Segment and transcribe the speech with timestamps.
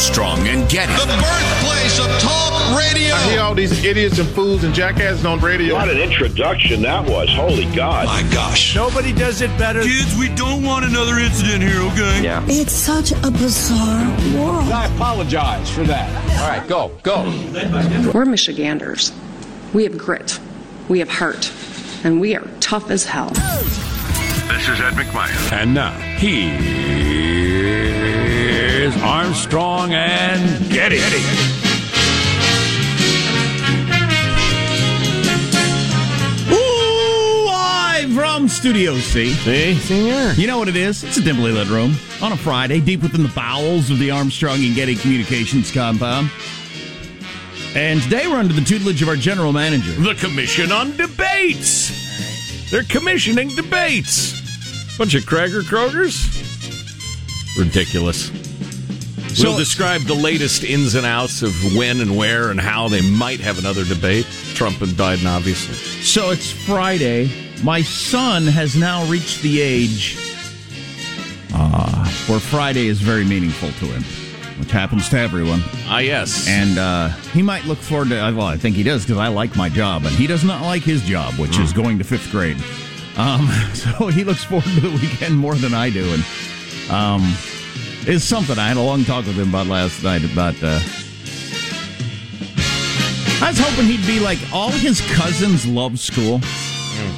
[0.00, 0.94] Armstrong and Getty.
[0.94, 3.12] The birthplace of talk radio.
[3.14, 5.74] I hear all these idiots and fools and jackasses on radio.
[5.74, 7.28] What an introduction that was.
[7.28, 8.06] Holy God.
[8.06, 8.74] My gosh.
[8.74, 9.82] Nobody does it better.
[9.82, 12.22] Kids, we don't want another incident here, okay?
[12.22, 12.42] Yeah.
[12.48, 14.72] It's such a bizarre world.
[14.72, 16.08] I apologize for that.
[16.40, 17.24] All right, go, go.
[18.14, 19.12] We're Michiganders.
[19.74, 20.40] We have grit.
[20.88, 21.52] We have heart.
[22.04, 23.28] And we are tough as hell.
[23.28, 25.52] This is Ed McMahon.
[25.52, 25.94] And now,
[28.90, 30.98] here's Armstrong and Getty.
[36.52, 39.32] Ooh, live from Studio C.
[39.32, 40.32] See, senior.
[40.32, 41.04] You know what it is?
[41.04, 44.64] It's a dimly lit room on a Friday, deep within the bowels of the Armstrong
[44.64, 46.30] and Getty Communications compound.
[47.74, 49.92] And today we're under the tutelage of our general manager.
[49.92, 52.70] The Commission on Debates.
[52.70, 54.96] They're commissioning debates.
[54.96, 56.38] Bunch of Krager Krogers.
[57.58, 58.30] Ridiculous.
[59.34, 63.00] So- we'll describe the latest ins and outs of when and where and how they
[63.00, 64.26] might have another debate.
[64.54, 65.74] Trump and Biden, obviously.
[66.02, 67.30] So it's Friday.
[67.62, 70.16] My son has now reached the age
[71.54, 74.02] uh, where Friday is very meaningful to him,
[74.58, 75.62] which happens to everyone.
[75.86, 76.48] Ah, yes.
[76.48, 79.56] And uh, he might look forward to, well, I think he does because I like
[79.56, 82.56] my job, and he does not like his job, which is going to fifth grade.
[83.16, 86.04] Um, so he looks forward to the weekend more than I do.
[86.14, 87.20] And um,
[88.06, 90.54] it's something I had a long talk with him about last night about.
[90.62, 90.80] Uh,
[93.42, 96.40] I was hoping he'd be like all his cousins love school.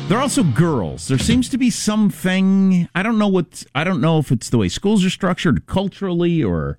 [0.08, 1.08] They're also girls.
[1.08, 4.58] There seems to be something I don't know what I don't know if it's the
[4.58, 6.78] way schools are structured culturally or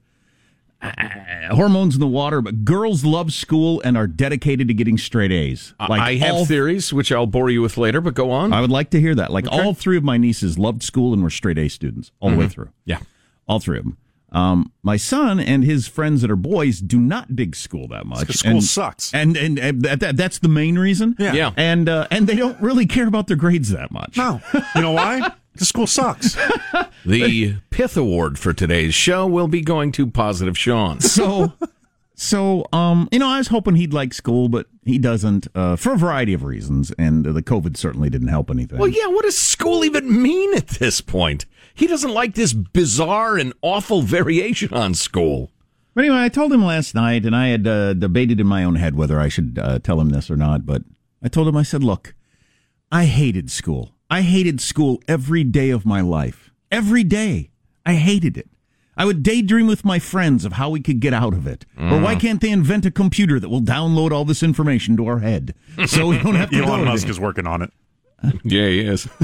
[0.81, 5.31] uh, hormones in the water, but girls love school and are dedicated to getting straight
[5.31, 5.74] A's.
[5.80, 8.52] I- I have all- theories, which I'll bore you with later, but go on.
[8.54, 9.31] I would like to hear that.
[9.31, 9.62] Like Okay.
[9.62, 12.47] all three of my nieces loved school and were straight A students all the way
[12.47, 12.70] through.
[12.85, 13.00] yeah.
[13.48, 13.98] All three of them.
[14.31, 18.31] Um, my son and his friends that are boys do not dig school that much.
[18.36, 19.14] school and, sucks.
[19.14, 21.16] and and, and that, that- that's the main reason.
[21.20, 21.34] Yeah.
[21.34, 21.52] Yeah.
[21.56, 24.18] and uh, and they don't really care about their grades that much.
[24.18, 24.42] No.
[24.76, 25.32] You know why?
[25.53, 26.36] Because school sucks.
[27.06, 31.00] The Pith Award for today's show will be going to Positive Sean.
[31.00, 31.53] So,
[32.16, 35.94] so um, you know, I was hoping he'd like school, but he doesn't uh, for
[35.94, 38.78] a variety of reasons, and the COVID certainly didn't help anything.
[38.78, 41.46] Well, yeah, what does school even mean at this point?
[41.73, 45.52] He doesn't like this bizarre and awful variation on school.
[45.96, 48.75] But anyway, I told him last night, and I had uh, debated in my own
[48.75, 50.66] head whether I should uh, tell him this or not.
[50.66, 50.84] But
[51.23, 52.13] I told him, I said, "Look,
[52.91, 53.96] I hated school.
[54.09, 56.52] I hated school every day of my life.
[56.72, 57.50] Every day,
[57.85, 58.50] I hated it.
[58.96, 61.66] I would daydream with my friends of how we could get out of it.
[61.78, 62.20] Or why mm.
[62.20, 65.56] can't they invent a computer that will download all this information to our head
[65.88, 67.72] so we don't have to go Elon to Musk it?" is working on it.
[68.44, 69.08] Yeah, he is.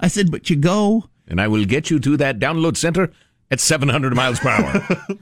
[0.00, 3.10] I said, "But you go." and I will get you to that download center
[3.50, 5.06] at 700 miles per hour.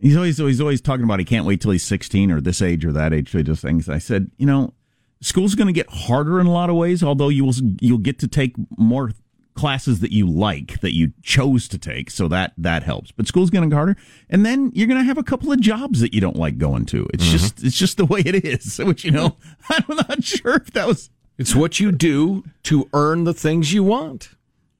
[0.00, 2.84] He's always he's always talking about he can't wait till he's 16 or this age
[2.84, 3.88] or that age to do things.
[3.88, 4.72] I said, you know,
[5.20, 8.20] school's going to get harder in a lot of ways, although you will you'll get
[8.20, 9.10] to take more
[9.58, 13.10] classes that you like that you chose to take, so that that helps.
[13.10, 13.96] But school's going to get harder,
[14.30, 16.86] and then you're going to have a couple of jobs that you don't like going
[16.86, 17.06] to.
[17.12, 18.78] It's just it's just the way it is.
[18.84, 19.36] Which you know,
[19.68, 23.84] I'm not sure if that was, it's what you do to earn the things you
[23.84, 24.30] want.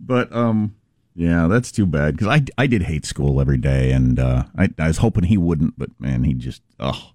[0.00, 0.74] but um.
[1.14, 4.68] Yeah, that's too bad because I, I did hate school every day, and uh, I,
[4.78, 7.10] I was hoping he wouldn't, but man, he just oh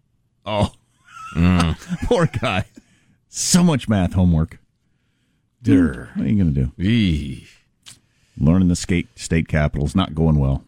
[0.45, 0.73] oh
[2.03, 2.65] poor guy.
[3.29, 4.59] So much math homework.
[5.63, 6.09] Durr.
[6.15, 6.71] What are you going to do?
[6.83, 7.47] Eee.
[8.37, 10.63] Learning the state state capitals not going well.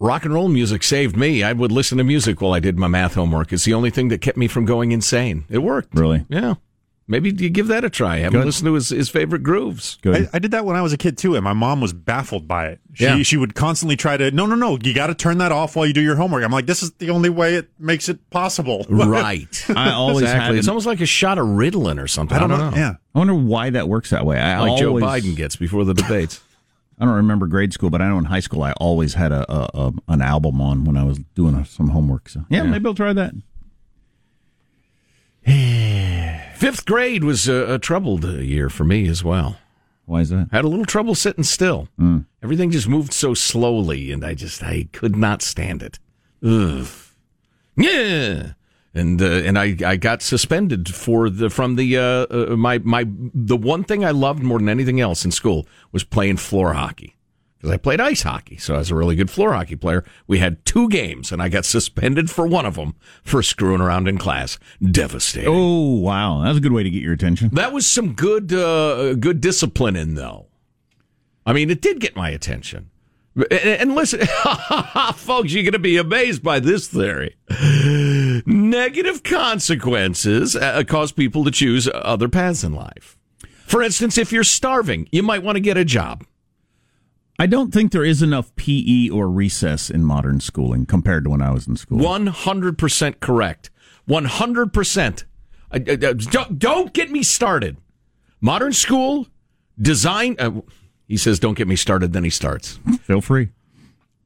[0.00, 1.42] Rock and roll music saved me.
[1.42, 3.52] I would listen to music while I did my math homework.
[3.52, 5.44] It's the only thing that kept me from going insane.
[5.48, 5.94] It worked.
[5.94, 6.54] Really Yeah.
[7.06, 8.16] Maybe you give that a try.
[8.20, 8.46] Have him Good.
[8.46, 9.98] listen to his, his favorite grooves.
[10.06, 12.48] I, I did that when I was a kid too, and my mom was baffled
[12.48, 12.80] by it.
[12.94, 13.22] She Yeah.
[13.22, 15.84] she would constantly try to no no no you got to turn that off while
[15.84, 16.42] you do your homework.
[16.44, 18.86] I'm like this is the only way it makes it possible.
[18.94, 19.64] Right.
[19.76, 20.44] I always exactly.
[20.46, 20.54] had.
[20.56, 22.36] It's almost like a shot of Ritalin or something.
[22.36, 22.72] I don't know.
[22.74, 22.94] Yeah.
[23.14, 24.38] I wonder why that works that way.
[24.40, 26.40] I Like Joe Biden gets before the debates.
[26.98, 29.44] I don't remember grade school, but I know in high school I always had a,
[29.52, 32.28] a, a an album on when I was doing some homework.
[32.28, 32.70] So yeah, Yeah.
[32.70, 33.34] maybe I'll try that.
[36.54, 39.58] Fifth grade was a, a troubled year for me as well.
[40.06, 40.48] Why is that?
[40.52, 41.88] Had a little trouble sitting still.
[41.98, 42.26] Mm.
[42.42, 45.98] Everything just moved so slowly, and I just I could not stand it.
[46.44, 46.86] Ugh.
[47.76, 48.52] Yeah.
[48.94, 53.04] And uh, and I, I got suspended for the from the uh, uh, my my
[53.06, 57.16] the one thing I loved more than anything else in school was playing floor hockey
[57.64, 60.04] because I played ice hockey, so I was a really good floor hockey player.
[60.26, 64.06] We had two games, and I got suspended for one of them for screwing around
[64.06, 64.58] in class.
[64.82, 65.48] Devastating.
[65.50, 67.48] Oh wow, that was a good way to get your attention.
[67.54, 70.48] That was some good uh, good discipline in though.
[71.46, 72.90] I mean, it did get my attention,
[73.34, 74.20] And, and listen,
[75.14, 77.36] folks, you're going to be amazed by this theory.
[78.44, 83.16] Negative consequences uh, cause people to choose other paths in life.
[83.66, 86.24] For instance, if you're starving, you might want to get a job.
[87.38, 91.42] I don't think there is enough PE or recess in modern schooling compared to when
[91.42, 91.98] I was in school.
[91.98, 93.70] 100% correct.
[94.08, 95.24] 100%.
[95.72, 97.76] I- I- I- don't, don't get me started.
[98.40, 99.26] Modern school,
[99.80, 100.36] design.
[100.38, 100.60] Uh,
[101.08, 102.78] he says, don't get me started, then he starts.
[103.02, 103.48] Feel free.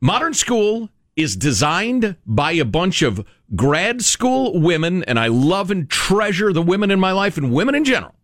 [0.01, 3.25] Modern school is designed by a bunch of
[3.57, 7.75] grad school women, and I love and treasure the women in my life and women
[7.75, 8.15] in general.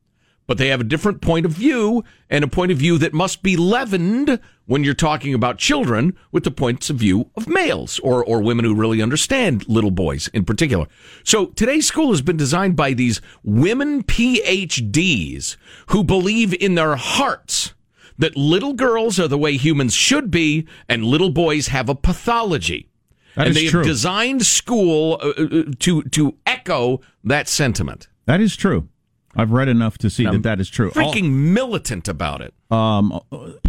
[0.47, 3.43] But they have a different point of view and a point of view that must
[3.43, 8.25] be leavened when you're talking about children with the points of view of males or,
[8.25, 10.87] or women who really understand little boys in particular.
[11.23, 15.57] So today's school has been designed by these women PhDs
[15.89, 17.75] who believe in their hearts
[18.19, 22.89] that little girls are the way humans should be and little boys have a pathology.
[23.35, 23.81] That and they true.
[23.81, 28.09] have designed school uh, uh, to to echo that sentiment.
[28.27, 28.89] That is true.
[29.37, 30.93] I've read enough to see that that is true.
[30.97, 32.55] All- Freaking militant about it.
[32.71, 33.21] um,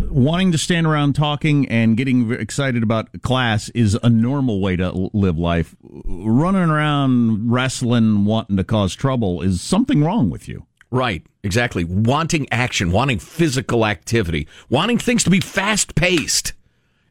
[0.09, 5.09] wanting to stand around talking and getting excited about class is a normal way to
[5.13, 5.75] live life.
[5.81, 10.65] Running around wrestling, wanting to cause trouble is something wrong with you.
[10.91, 11.83] Right, exactly.
[11.83, 16.53] Wanting action, wanting physical activity, wanting things to be fast paced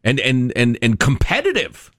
[0.02, 1.90] and, and, and, and competitive.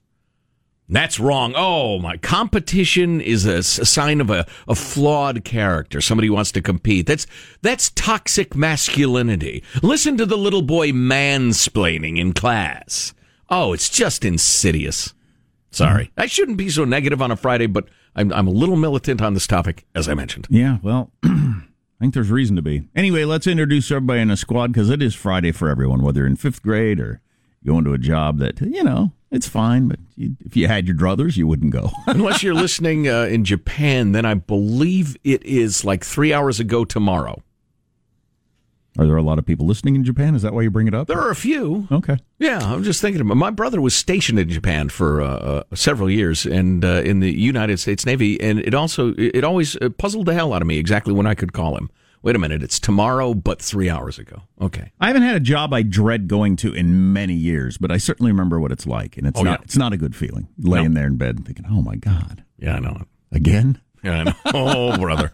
[0.88, 1.52] That's wrong.
[1.56, 6.00] Oh, my competition is a sign of a, a flawed character.
[6.00, 7.06] Somebody wants to compete.
[7.06, 7.26] That's
[7.60, 9.64] that's toxic masculinity.
[9.82, 13.14] Listen to the little boy mansplaining in class.
[13.50, 15.12] Oh, it's just insidious.
[15.70, 19.20] Sorry, I shouldn't be so negative on a Friday, but I'm I'm a little militant
[19.20, 20.46] on this topic, as I mentioned.
[20.48, 21.64] Yeah, well, I
[21.98, 22.84] think there's reason to be.
[22.94, 26.36] Anyway, let's introduce everybody in a squad because it is Friday for everyone, whether in
[26.36, 27.20] fifth grade or
[27.64, 30.96] going to a job that, you know, it's fine, but you, if you had your
[30.96, 31.90] druthers, you wouldn't go.
[32.06, 36.84] Unless you're listening uh, in Japan, then I believe it is like three hours ago
[36.84, 37.42] tomorrow.
[38.98, 40.34] Are there a lot of people listening in Japan?
[40.34, 41.06] Is that why you bring it up?
[41.06, 41.86] There are a few.
[41.92, 42.16] Okay.
[42.38, 46.10] Yeah, I'm just thinking about my brother was stationed in Japan for uh, uh, several
[46.10, 50.26] years and uh, in the United States Navy, and it also it always uh, puzzled
[50.26, 51.90] the hell out of me exactly when I could call him.
[52.26, 54.42] Wait a minute, it's tomorrow, but three hours ago.
[54.60, 54.90] Okay.
[54.98, 58.32] I haven't had a job I dread going to in many years, but I certainly
[58.32, 59.64] remember what it's like, and it's Oh, not yeah.
[59.64, 62.74] it's not a good feeling laying there in bed and thinking, "Oh my god, Yeah,
[62.74, 63.02] I know.
[63.30, 64.32] again." Yeah, I know.
[64.54, 65.30] Oh, brother.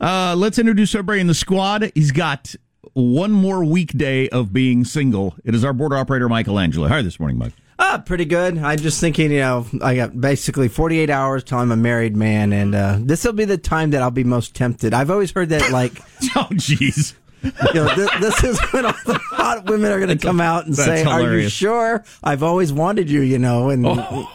[0.00, 1.92] Uh, let's introduce everybody in the squad.
[1.94, 2.54] He's got
[2.94, 5.34] one more weekday of being single.
[5.44, 6.88] It is our border operator, Michelangelo.
[6.88, 7.52] Hi this morning, Mike.
[7.78, 8.56] Ah, pretty good.
[8.58, 12.52] I'm just thinking, you know, I got basically 48 hours till I'm a married man,
[12.52, 14.94] and uh, this will be the time that I'll be most tempted.
[14.94, 15.92] I've always heard that, like,
[16.36, 17.14] Oh, jeez.
[17.42, 20.64] you know, this, this is when all the hot women are going to come out
[20.66, 22.02] and That's say, "Are you sure?
[22.24, 24.26] I've always wanted you," you know, and I'm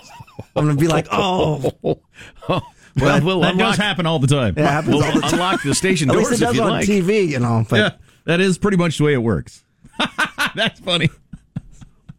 [0.54, 2.64] going to be like, "Oh, Well,
[2.98, 4.54] we'll that unlock, does happen all the time.
[4.56, 6.56] it happens we'll all the time." unlock the station At least doors it if does
[6.58, 6.86] you on like.
[6.88, 7.66] TV, you know.
[7.70, 7.92] But Yeah,
[8.26, 9.64] that is pretty much the way it works.
[10.56, 11.10] That's funny.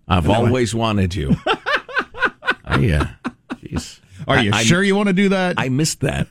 [0.08, 1.36] I've always wanted you.
[2.64, 3.06] I, uh,
[3.56, 4.00] jeez.
[4.26, 5.54] Are you I- I- sure you want to do that?
[5.58, 6.28] I missed that.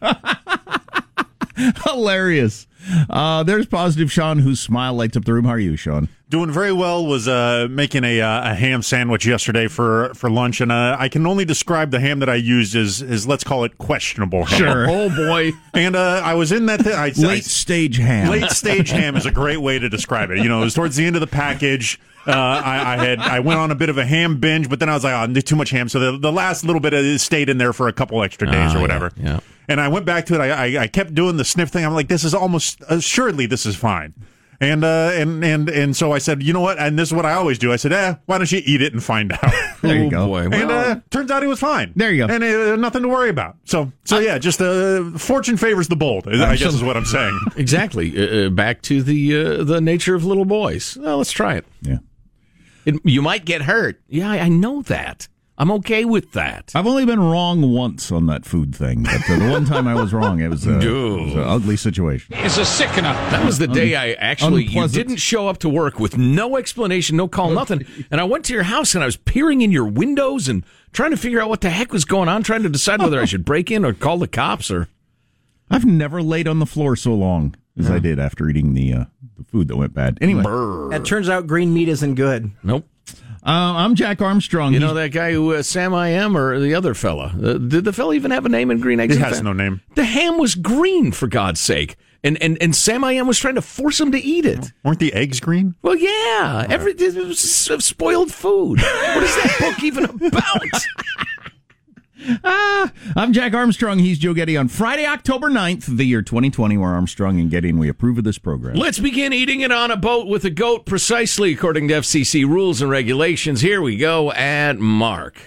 [1.85, 2.67] Hilarious.
[3.09, 5.45] Uh, there's positive Sean, whose smile lights up the room.
[5.45, 6.07] How are you, Sean?
[6.29, 7.05] Doing very well.
[7.05, 11.07] Was uh, making a, uh, a ham sandwich yesterday for for lunch, and uh, I
[11.09, 14.45] can only describe the ham that I used as as let's call it questionable.
[14.45, 14.89] ham.
[14.89, 15.51] Oh boy.
[15.75, 16.79] And uh, I was in that.
[16.83, 18.31] Th- I, I- Late stage ham.
[18.31, 20.37] late stage ham is a great way to describe it.
[20.39, 21.99] You know, it was towards the end of the package.
[22.27, 24.89] Uh, I, I had I went on a bit of a ham binge, but then
[24.89, 25.89] I was like, oh, too much ham.
[25.89, 28.47] So the, the last little bit of it stayed in there for a couple extra
[28.47, 29.11] days Ah, or whatever.
[29.17, 29.39] yeah, yeah.
[29.67, 30.41] And I went back to it.
[30.41, 31.85] I, I, I kept doing the sniff thing.
[31.85, 34.13] I'm like, this is almost assuredly this is fine.
[34.59, 36.77] And uh, and and and so I said, you know what?
[36.77, 37.73] And this is what I always do.
[37.73, 39.39] I said, eh, why don't you eat it and find out?
[39.81, 40.27] There you oh go.
[40.27, 40.41] boy.
[40.43, 41.91] And Well, uh, turns out he was fine.
[41.95, 42.31] There you go.
[42.31, 43.57] And uh, nothing to worry about.
[43.65, 46.27] So, so yeah, just uh, fortune favors the bold.
[46.27, 47.39] I guess is what I'm saying.
[47.57, 48.15] exactly.
[48.15, 50.95] Uh, uh, back to the uh, the nature of little boys.
[51.01, 51.65] Well, let's try it.
[51.81, 51.97] Yeah.
[52.85, 52.95] It.
[53.03, 54.01] You might get hurt.
[54.07, 55.27] Yeah, I I know that.
[55.57, 56.71] I'm okay with that.
[56.73, 59.93] I've only been wrong once on that food thing, but uh, the one time I
[59.93, 62.33] was wrong, it was, uh, it was an ugly situation.
[62.35, 63.13] It's a sickener.
[63.13, 67.15] That was the day I actually you didn't show up to work with no explanation,
[67.15, 67.85] no call, nothing.
[68.09, 71.11] And I went to your house and I was peering in your windows and trying
[71.11, 73.45] to figure out what the heck was going on, trying to decide whether I should
[73.45, 74.87] break in or call the cops or
[75.69, 79.05] I've never laid on the floor so long as I did after eating the uh,
[79.45, 80.17] the food that went bad.
[80.21, 82.51] Anyway, uh, it turns out green meat isn't good.
[82.63, 82.85] nope.
[83.43, 84.71] I'm Jack Armstrong.
[84.73, 87.33] You He's- know that guy who uh, Sam I am or the other fella?
[87.35, 89.15] Uh, did the fella even have a name in Green Eggs?
[89.15, 89.81] He and has Fa- no name.
[89.95, 91.95] The ham was green, for God's sake.
[92.23, 94.71] And and and Sam I am was trying to force him to eat it.
[94.83, 95.73] Weren't the eggs green?
[95.81, 96.67] Well, yeah.
[96.69, 98.79] Every it was spoiled food.
[98.79, 100.61] What is that book even about?
[102.43, 103.99] ah, I'm Jack Armstrong.
[103.99, 106.77] He's Joe Getty on Friday, October 9th, the year 2020.
[106.77, 108.75] We're Armstrong and Getty, and we approve of this program.
[108.75, 112.81] Let's begin eating it on a boat with a goat, precisely according to FCC rules
[112.81, 113.61] and regulations.
[113.61, 115.37] Here we go at Mark.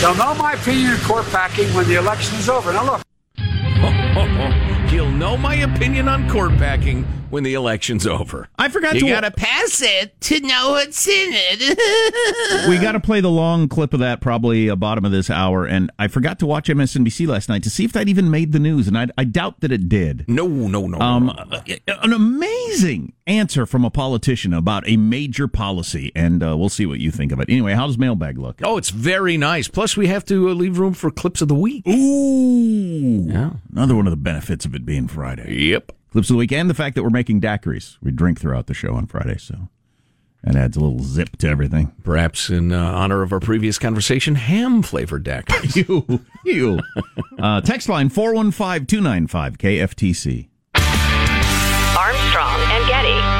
[0.00, 2.72] They'll know my opinion of court packing when the election is over.
[2.72, 3.02] Now,
[3.36, 4.76] look.
[5.00, 8.48] He'll know my opinion on court packing when the election's over.
[8.58, 9.06] I forgot you to.
[9.06, 12.68] You gotta pass it to know what's in it.
[12.68, 15.64] we got to play the long clip of that probably a bottom of this hour,
[15.64, 18.58] and I forgot to watch MSNBC last night to see if that even made the
[18.58, 20.26] news, and I, I doubt that it did.
[20.28, 20.98] No, no, no.
[20.98, 22.00] Um, no, no.
[22.02, 26.98] an amazing answer from a politician about a major policy, and uh, we'll see what
[26.98, 27.48] you think of it.
[27.48, 28.60] Anyway, how does mailbag look?
[28.62, 29.68] Oh, it's very nice.
[29.68, 31.86] Plus, we have to uh, leave room for clips of the week.
[31.86, 33.50] Ooh, yeah.
[33.70, 35.54] Another one of the benefits of it being Friday.
[35.54, 35.92] Yep.
[36.10, 37.96] Clips of the week, and the fact that we're making daiquiris.
[38.02, 39.68] We drink throughout the show on Friday, so
[40.42, 41.92] that adds a little zip to everything.
[42.02, 45.76] Perhaps in uh, honor of our previous conversation, ham flavored daiquiris.
[46.04, 46.80] you, you.
[47.38, 50.48] uh, text line 415 295 KFTC.
[51.96, 53.39] Armstrong and Getty.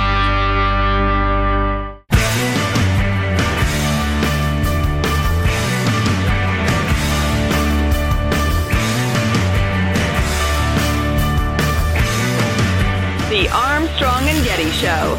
[13.30, 15.14] The Armstrong and Getty Show.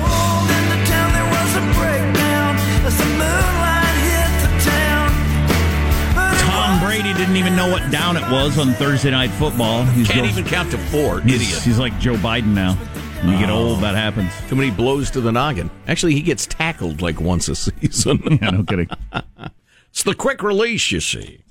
[6.42, 9.86] Tom Brady didn't even know what down it was on Thursday Night Football.
[9.86, 11.22] He's Can't even count to four.
[11.22, 11.62] He's, idiot.
[11.62, 12.74] He's like Joe Biden now.
[13.24, 14.34] When you get old, that happens.
[14.50, 15.72] Too many blows to the noggin.
[15.88, 18.22] Actually, he gets tackled like once a season.
[18.42, 18.90] yeah, no kidding.
[19.90, 21.46] it's the quick release, you see.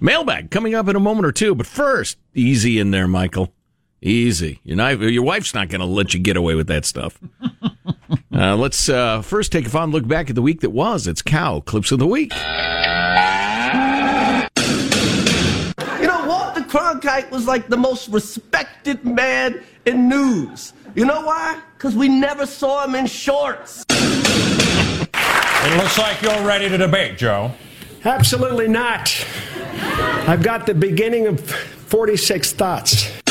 [0.00, 3.54] Mailbag coming up in a moment or two, but first, easy in there, Michael.
[4.02, 4.58] Easy.
[4.64, 7.20] You're not, your wife's not going to let you get away with that stuff.
[8.34, 11.06] uh, let's uh, first take a fond look back at the week that was.
[11.06, 12.32] It's Cow Clips of the Week.
[16.00, 20.72] You know, Walter Cronkite was like the most respected man in news.
[20.96, 21.62] You know why?
[21.78, 23.84] Because we never saw him in shorts.
[23.88, 27.52] It looks like you're ready to debate, Joe.
[28.04, 29.14] Absolutely not.
[30.26, 33.21] I've got the beginning of 46 thoughts.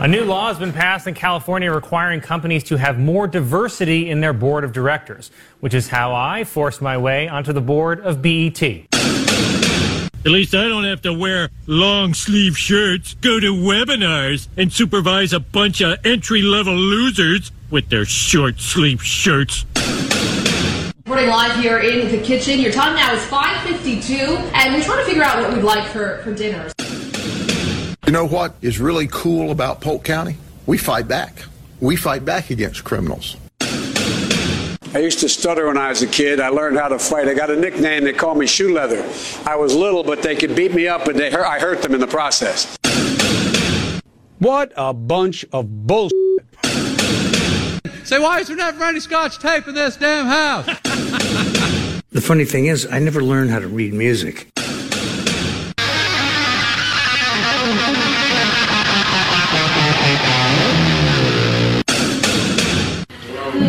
[0.00, 4.20] A new law has been passed in California requiring companies to have more diversity in
[4.20, 8.20] their board of directors, which is how I forced my way onto the board of
[8.20, 8.60] BET.
[8.92, 15.32] At least I don't have to wear long sleeve shirts, go to webinars, and supervise
[15.32, 19.64] a bunch of entry level losers with their short sleeve shirts.
[21.06, 22.58] Reporting live here in the kitchen.
[22.58, 26.18] Your time now is 5.52, and we're trying to figure out what we'd like for,
[26.24, 26.73] for dinner.
[28.06, 30.36] You know what is really cool about Polk County?
[30.66, 31.42] We fight back.
[31.80, 33.38] We fight back against criminals.
[34.92, 36.38] I used to stutter when I was a kid.
[36.38, 37.28] I learned how to fight.
[37.28, 38.04] I got a nickname.
[38.04, 39.02] They called me Shoe Leather.
[39.46, 41.94] I was little, but they could beat me up, and they hurt, I hurt them
[41.94, 42.76] in the process.
[44.38, 46.12] What a bunch of bullshit.
[48.04, 50.66] Say, why is there never any scotch tape in this damn house?
[52.10, 54.53] the funny thing is, I never learned how to read music.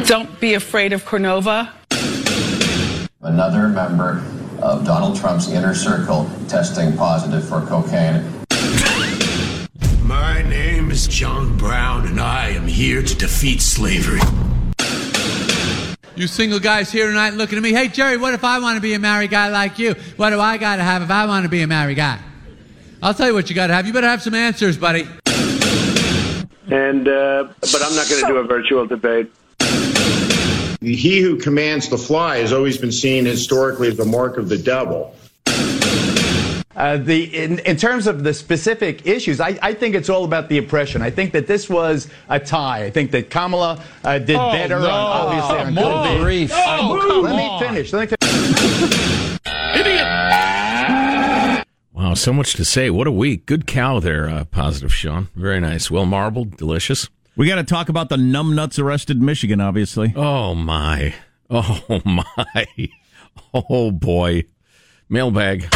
[0.05, 1.71] Don't be afraid of Cornova.
[3.21, 4.23] Another member
[4.61, 8.23] of Donald Trump's inner circle testing positive for cocaine.
[10.03, 14.21] My name is John Brown, and I am here to defeat slavery.
[16.15, 18.81] You single guys here tonight looking at me, hey, Jerry, what if I want to
[18.81, 19.95] be a married guy like you?
[20.17, 22.19] What do I got to have if I want to be a married guy?
[23.01, 23.87] I'll tell you what you got to have.
[23.87, 25.07] You better have some answers, buddy.
[26.67, 29.31] And, uh, but I'm not going to do a virtual debate.
[30.85, 34.57] He who commands the fly has always been seen historically as the mark of the
[34.57, 35.15] devil.
[36.75, 40.49] Uh, the in, in, terms of the specific issues, I, I, think it's all about
[40.49, 41.01] the oppression.
[41.01, 42.83] I think that this was a tie.
[42.83, 44.89] I think that Kamala uh, did oh, better no.
[44.89, 46.21] on obviously oh, on COVID.
[46.21, 46.51] Grief.
[46.53, 47.37] Oh, let on.
[47.37, 47.93] me finish.
[47.93, 49.39] Let me finish.
[49.79, 50.05] Idiot.
[51.93, 52.89] Wow, so much to say.
[52.89, 53.45] What a week.
[53.45, 55.29] Good cow there, uh, positive Sean.
[55.33, 55.89] Very nice.
[55.89, 57.09] Well marbled, delicious.
[57.37, 60.13] We got to talk about the numbnuts arrested in Michigan, obviously.
[60.15, 61.13] Oh, my.
[61.49, 62.65] Oh, my.
[63.53, 64.45] Oh, boy.
[65.09, 65.67] Mailbag.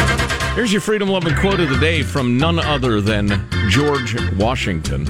[0.55, 5.05] Here's your freedom loving quote of the day from none other than George Washington.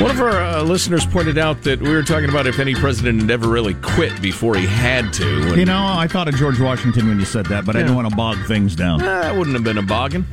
[0.00, 3.20] One of our uh, listeners pointed out that we were talking about if any president
[3.20, 5.48] had ever really quit before he had to.
[5.48, 7.82] And, you know, I thought of George Washington when you said that, but yeah.
[7.82, 9.00] I didn't want to bog things down.
[9.00, 10.24] That wouldn't have been a boggin'.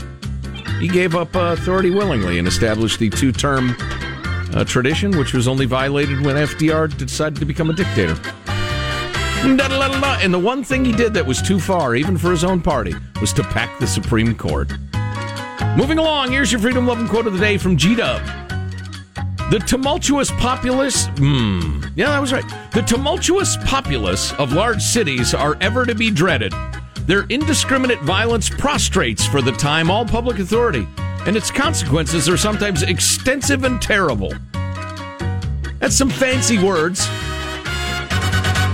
[0.81, 3.75] He gave up uh, authority willingly and established the two-term
[4.53, 8.19] uh, tradition, which was only violated when FDR decided to become a dictator.
[10.23, 12.93] And the one thing he did that was too far, even for his own party,
[13.19, 14.71] was to pack the Supreme Court.
[15.77, 18.21] Moving along, here's your freedom loving quote of the day from G Dub.
[19.51, 22.45] The tumultuous populace, hmm, yeah, that was right.
[22.73, 26.53] The tumultuous populace of large cities are ever to be dreaded.
[27.05, 30.87] Their indiscriminate violence prostrates for the time all public authority,
[31.25, 34.33] and its consequences are sometimes extensive and terrible.
[35.79, 37.07] That's some fancy words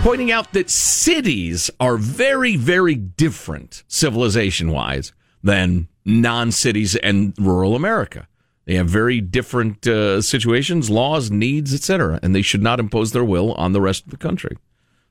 [0.03, 7.75] pointing out that cities are very, very different civilization wise than non cities and rural
[7.75, 8.27] America.
[8.65, 13.23] They have very different uh, situations, laws, needs, etc., and they should not impose their
[13.23, 14.57] will on the rest of the country.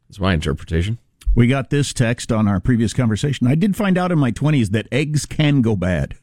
[0.09, 0.99] That's my interpretation.
[1.37, 3.47] We got this text on our previous conversation.
[3.47, 6.17] I did find out in my 20s that eggs can go bad.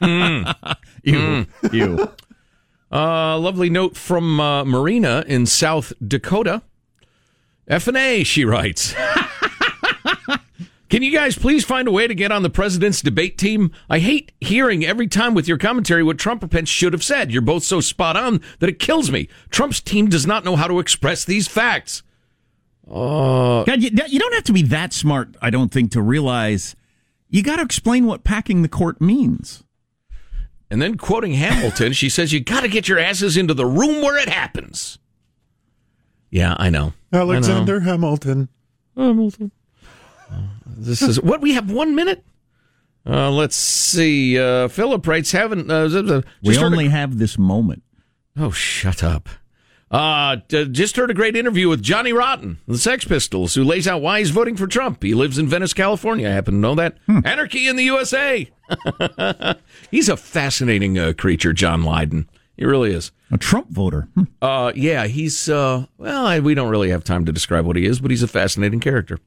[0.00, 0.76] Mm.
[1.02, 1.46] Ew.
[1.72, 2.12] Ew.
[2.90, 6.62] Uh, lovely note from uh, Marina in South Dakota.
[7.66, 8.94] F and A, she writes.
[10.88, 13.72] Can you guys please find a way to get on the president's debate team?
[13.90, 17.32] I hate hearing every time with your commentary what Trump or Pence should have said.
[17.32, 19.28] You're both so spot on that it kills me.
[19.50, 22.04] Trump's team does not know how to express these facts.
[22.88, 23.33] Uh,
[23.74, 26.74] God, you, you don't have to be that smart, I don't think, to realize
[27.28, 29.64] you got to explain what packing the court means.
[30.70, 34.02] and then quoting Hamilton, she says, You got to get your asses into the room
[34.02, 34.98] where it happens.
[36.30, 36.92] Yeah, I know.
[37.12, 37.22] I know.
[37.22, 38.48] Alexander Hamilton.
[38.96, 39.50] Hamilton.
[40.66, 42.24] This is what we have one minute.
[43.06, 44.38] Uh, let's see.
[44.38, 47.82] Uh, Philip writes, haven't uh, z- z- We just heard a- only have this moment.
[48.36, 49.28] Oh, shut up.
[49.94, 54.02] Uh, just heard a great interview with Johnny Rotten, the Sex Pistols, who lays out
[54.02, 55.00] why he's voting for Trump.
[55.04, 56.28] He lives in Venice, California.
[56.28, 56.98] I happen to know that.
[57.08, 58.50] Anarchy in the USA.
[59.92, 62.28] he's a fascinating uh, creature, John Lydon.
[62.56, 63.12] He really is.
[63.30, 64.08] A Trump voter.
[64.14, 64.24] Hmm.
[64.42, 67.86] Uh, yeah, he's, uh, well, I, we don't really have time to describe what he
[67.86, 69.20] is, but he's a fascinating character.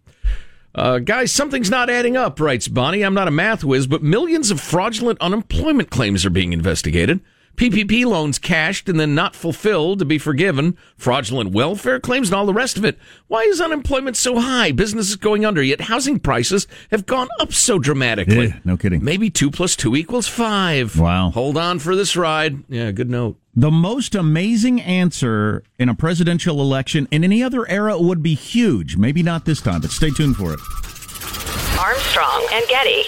[0.75, 3.03] Uh, guys, something's not adding up, writes Bonnie.
[3.03, 7.21] I'm not a math whiz, but millions of fraudulent unemployment claims are being investigated.
[7.57, 12.45] PPP loans cashed and then not fulfilled to be forgiven, fraudulent welfare claims, and all
[12.45, 12.99] the rest of it.
[13.27, 14.71] Why is unemployment so high?
[14.71, 18.49] Businesses going under, yet housing prices have gone up so dramatically.
[18.49, 19.03] Yeah, no kidding.
[19.03, 20.99] Maybe two plus two equals five.
[20.99, 21.31] Wow.
[21.31, 22.63] Hold on for this ride.
[22.69, 23.37] Yeah, good note.
[23.55, 28.97] The most amazing answer in a presidential election in any other era would be huge.
[28.97, 30.59] Maybe not this time, but stay tuned for it.
[31.79, 33.05] Armstrong and Getty.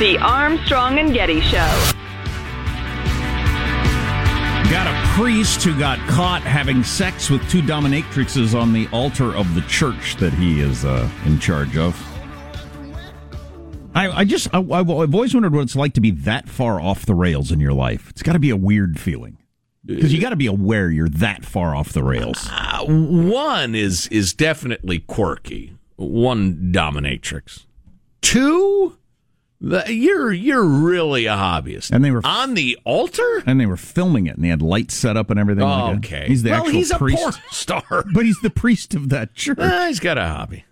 [0.00, 1.58] The Armstrong and Getty Show.
[4.70, 9.54] Got a priest who got caught having sex with two dominatrixes on the altar of
[9.54, 11.94] the church that he is uh, in charge of.
[13.94, 17.04] I, I just, I, I've always wondered what it's like to be that far off
[17.04, 18.08] the rails in your life.
[18.08, 19.36] It's got to be a weird feeling.
[19.84, 22.48] Because you got to be aware you're that far off the rails.
[22.50, 25.76] Uh, one is is definitely quirky.
[25.96, 27.66] One dominatrix.
[28.22, 28.99] Two, the,
[29.60, 31.90] you're you're really a hobbyist.
[31.90, 33.42] And they were on the altar.
[33.46, 35.64] And they were filming it, and they had lights set up and everything.
[35.64, 35.96] like.
[35.98, 36.24] Okay.
[36.28, 38.04] he's the Well, actual he's a priest, porn star.
[38.12, 39.58] but he's the priest of that church.
[39.60, 40.64] Ah, he's got a hobby.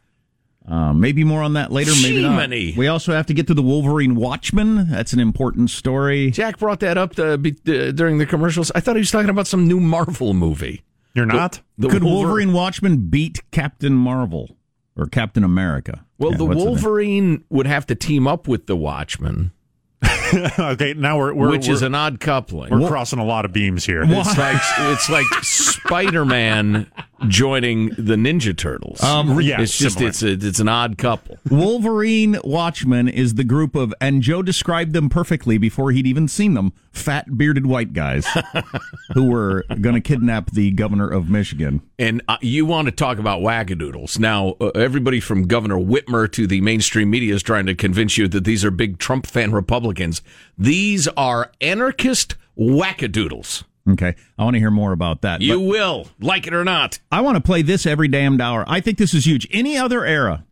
[0.66, 1.92] Uh, maybe more on that later.
[2.02, 2.32] Maybe not.
[2.32, 2.74] Jiminy.
[2.76, 4.90] We also have to get to the Wolverine Watchmen.
[4.90, 6.30] That's an important story.
[6.30, 8.70] Jack brought that up uh, be, uh, during the commercials.
[8.74, 10.82] I thought he was talking about some new Marvel movie.
[11.14, 11.62] You're not?
[11.78, 14.57] The Could Wolver- Wolverine Watchmen beat Captain Marvel
[14.98, 16.04] or Captain America?
[16.18, 16.44] Well, Yeah, the?
[16.46, 19.52] Wolverine would have to team up with the Watchman,
[20.58, 22.70] okay, now we're, we're which we're, is an odd coupling.
[22.70, 24.02] we're crossing a lot of beams here.
[24.04, 26.90] It's like it's like Spider Man
[27.26, 29.02] joining the Ninja Turtles.
[29.02, 30.10] Um, yeah, it's just similar.
[30.10, 31.38] it's a, it's an odd couple.
[31.50, 36.54] Wolverine Watchmen is the group of, and Joe described them perfectly before he'd even seen
[36.54, 38.26] them, fat bearded white guys
[39.14, 41.80] who were going to kidnap the governor of Michigan.
[41.98, 44.18] And uh, you want to talk about wackadoodles.
[44.18, 48.28] Now, uh, everybody from Governor Whitmer to the mainstream media is trying to convince you
[48.28, 50.22] that these are big Trump fan Republicans.
[50.56, 53.64] These are anarchist wackadoodles.
[53.90, 55.40] Okay, I want to hear more about that.
[55.40, 56.98] You will, like it or not.
[57.10, 58.64] I want to play this every damned hour.
[58.68, 59.48] I think this is huge.
[59.50, 60.44] Any other era,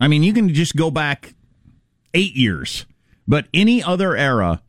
[0.00, 1.34] I mean, you can just go back
[2.12, 2.86] eight years,
[3.28, 4.62] but any other era,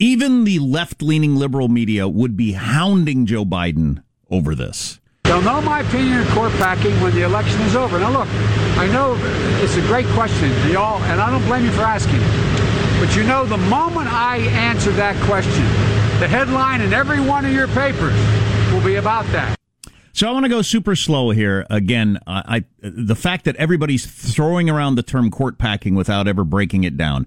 [0.00, 4.98] even the left leaning liberal media would be hounding Joe Biden over this.
[5.24, 8.00] They'll know my opinion of court packing when the election is over.
[8.00, 8.28] Now, look,
[8.78, 9.14] I know
[9.62, 12.98] it's a great question, y'all, and I don't blame you for asking it.
[12.98, 15.64] But you know, the moment I answer that question,
[16.20, 18.12] The headline in every one of your papers
[18.70, 19.56] will be about that.
[20.12, 21.66] So I want to go super slow here.
[21.70, 26.44] Again, I, I the fact that everybody's throwing around the term court packing without ever
[26.44, 27.26] breaking it down.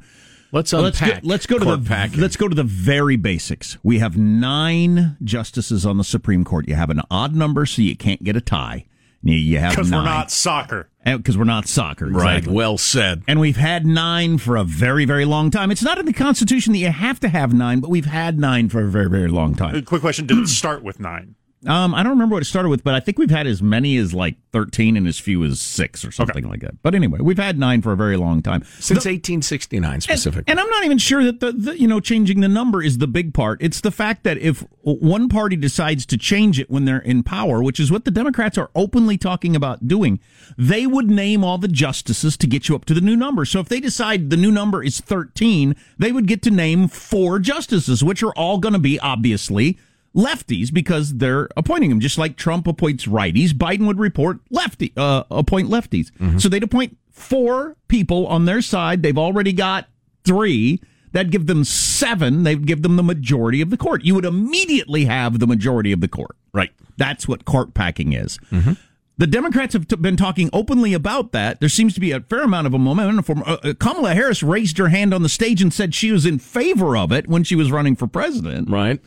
[0.54, 2.22] Let's let's go, let's go to the packing.
[2.22, 3.80] let's go to the very basics.
[3.82, 6.68] We have nine justices on the Supreme Court.
[6.68, 8.86] You have an odd number, so you can't get a tie.
[9.24, 10.90] You, you have Because we're not soccer.
[11.04, 12.08] because we're not soccer.
[12.08, 12.46] Right.
[12.46, 13.24] Well said.
[13.28, 15.72] And we've had nine for a very, very long time.
[15.72, 18.70] It's not in the Constitution that you have to have nine, but we've had nine
[18.70, 19.76] for a very, very long time.
[19.76, 21.36] Uh, quick question: Did it start with nine?
[21.66, 23.98] Um, I don't remember what it started with, but I think we've had as many
[23.98, 26.82] as like 13 and as few as six or something like that.
[26.84, 28.64] But anyway, we've had nine for a very long time.
[28.80, 30.52] Since The- 1869 specifically.
[30.52, 33.08] and I'm not even sure that the, the you know changing the number is the
[33.08, 33.62] big part.
[33.62, 37.64] It's the fact that if one party decides to change it when they're in power,
[37.64, 40.20] which is what the Democrats are openly talking about doing,
[40.58, 43.46] they would name all the justices to get you up to the new number.
[43.46, 47.40] So if they decide the new number is 13, they would get to name four
[47.40, 49.78] justices, which are all going to be obviously
[50.16, 52.00] lefties because they're appointing them.
[52.00, 56.12] Just like Trump appoints righties, Biden would report lefty uh, appoint lefties.
[56.40, 59.02] So they'd appoint four people on their side.
[59.04, 59.88] They've already got
[60.24, 60.80] three.
[61.12, 62.44] That'd give them seven.
[62.44, 64.04] They'd give them the majority of the court.
[64.04, 66.36] You would immediately have the majority of the court.
[66.54, 66.72] Right.
[66.98, 68.40] That's what court packing is.
[69.18, 71.60] The Democrats have t- been talking openly about that.
[71.60, 73.22] There seems to be a fair amount of a momentum.
[73.24, 76.26] For, uh, uh, Kamala Harris raised her hand on the stage and said she was
[76.26, 78.70] in favor of it when she was running for president.
[78.70, 79.00] Right.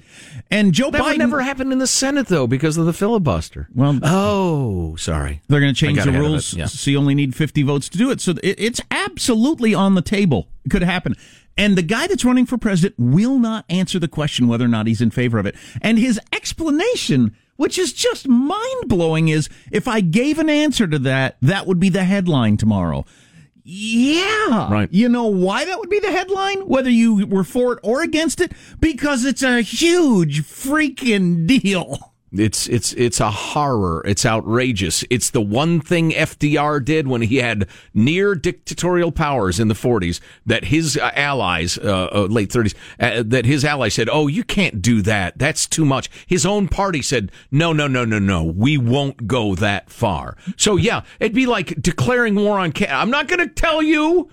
[0.51, 3.69] And Joe That Biden never happened in the Senate, though, because of the filibuster.
[3.75, 5.42] Well, oh, sorry.
[5.49, 6.66] They're going to change the rules yeah.
[6.66, 8.21] so you only need 50 votes to do it.
[8.21, 10.49] So it, it's absolutely on the table.
[10.64, 11.16] It could happen.
[11.59, 14.87] And the guy that's running for president will not answer the question whether or not
[14.87, 15.57] he's in favor of it.
[15.81, 20.99] And his explanation, which is just mind blowing, is if I gave an answer to
[21.01, 23.05] that, that would be the headline tomorrow.
[23.64, 24.73] Yeah.
[24.73, 24.88] Right.
[24.92, 26.69] You know why that would be the headline?
[26.69, 28.53] Whether you were for it or against it?
[28.79, 32.12] Because it's a huge freaking deal.
[32.33, 34.03] It's it's it's a horror.
[34.05, 35.05] It's outrageous.
[35.11, 40.21] It's the one thing FDR did when he had near dictatorial powers in the 40s
[40.45, 44.43] that his uh, allies, uh, uh, late 30s, uh, that his allies said, "Oh, you
[44.43, 45.39] can't do that.
[45.39, 48.43] That's too much." His own party said, "No, no, no, no, no.
[48.43, 52.97] We won't go that far." So yeah, it'd be like declaring war on Canada.
[52.97, 54.31] I'm not going to tell you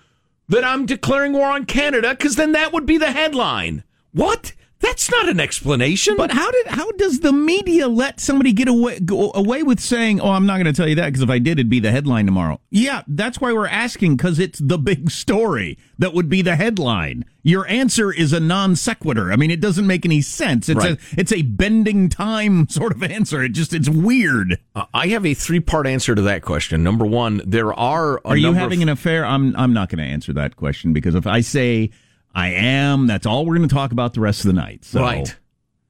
[0.49, 3.84] that I'm declaring war on Canada because then that would be the headline.
[4.12, 4.53] What?
[4.83, 6.17] That's not an explanation.
[6.17, 10.19] But how did how does the media let somebody get away go away with saying,
[10.19, 11.89] "Oh, I'm not going to tell you that because if I did, it'd be the
[11.91, 16.41] headline tomorrow." Yeah, that's why we're asking because it's the big story that would be
[16.41, 17.23] the headline.
[17.43, 19.31] Your answer is a non sequitur.
[19.31, 20.67] I mean, it doesn't make any sense.
[20.67, 20.99] It's Right.
[20.99, 23.41] a it's a bending time sort of answer.
[23.41, 24.59] It just it's weird.
[24.75, 26.83] Uh, I have a three part answer to that question.
[26.83, 28.19] Number one, there are.
[28.25, 29.25] Are you having of, an affair?
[29.25, 31.89] I'm I'm not going to answer that question because if I say
[32.33, 34.85] I am, that's all we're going to talk about the rest of the night.
[34.85, 35.01] So.
[35.01, 35.35] Right.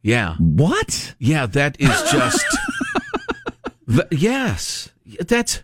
[0.02, 0.36] Yeah.
[0.36, 1.16] What?
[1.18, 2.46] Yeah, that is just.
[3.90, 4.90] Th- yes.
[5.22, 5.64] That's.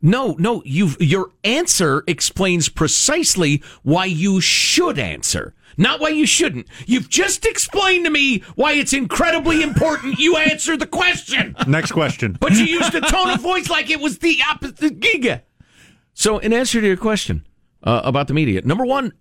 [0.00, 6.66] No, no, you've, your answer explains precisely why you should answer, not why you shouldn't.
[6.86, 11.56] You've just explained to me why it's incredibly important you answer the question.
[11.66, 12.36] Next question.
[12.38, 15.40] But you used a tone of voice like it was the opposite giga.
[16.12, 17.46] So, in answer to your question
[17.82, 19.14] uh, about the media, number one,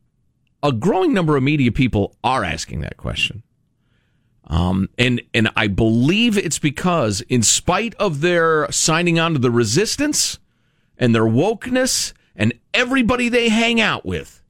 [0.63, 3.43] a growing number of media people are asking that question.
[4.47, 9.51] Um, and and I believe it's because, in spite of their signing on to the
[9.51, 10.39] resistance
[10.97, 14.41] and their wokeness and everybody they hang out with,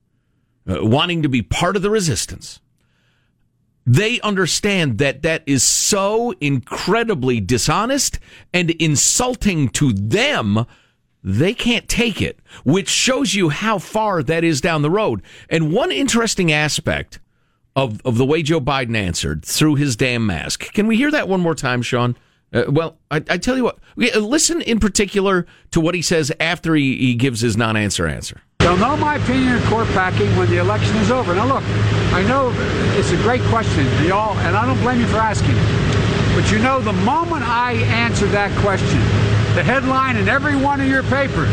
[0.67, 2.60] uh, wanting to be part of the resistance,
[3.86, 8.19] they understand that that is so incredibly dishonest
[8.54, 10.65] and insulting to them
[11.23, 15.21] they can't take it, which shows you how far that is down the road.
[15.49, 17.19] And one interesting aspect
[17.75, 20.73] of, of the way Joe Biden answered through his damn mask.
[20.73, 22.15] Can we hear that one more time, Sean?
[22.51, 26.31] Uh, well, I, I tell you what, uh, listen in particular to what he says
[26.39, 28.41] after he, he gives his non answer answer.
[28.59, 31.33] They'll know my opinion of court packing when the election is over.
[31.33, 31.63] Now, look,
[32.13, 32.53] I know
[32.97, 35.55] it's a great question, y'all, and I don't blame you for asking.
[36.36, 39.01] But you know, the moment I answer that question,
[39.53, 41.49] the headline in every one of your papers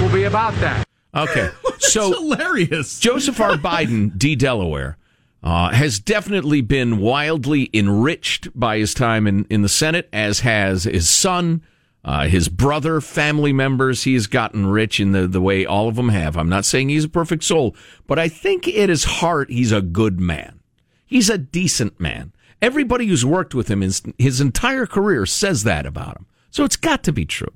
[0.00, 0.84] will be about that.
[1.14, 1.50] Okay.
[1.78, 2.98] so hilarious.
[2.98, 3.52] Joseph R.
[3.52, 4.34] Biden, D.
[4.34, 4.98] Delaware,
[5.44, 10.84] uh, has definitely been wildly enriched by his time in, in the Senate, as has
[10.84, 11.62] his son,
[12.04, 14.02] uh, his brother, family members.
[14.02, 16.36] He has gotten rich in the, the way all of them have.
[16.36, 17.76] I'm not saying he's a perfect soul,
[18.08, 20.58] but I think at his heart, he's a good man.
[21.06, 22.32] He's a decent man.
[22.60, 26.26] Everybody who's worked with him his, his entire career says that about him.
[26.56, 27.52] So it's got to be true.